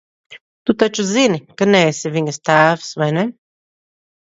[0.69, 3.31] Tu taču zini, ka neesi viņas tēvs, vai ne?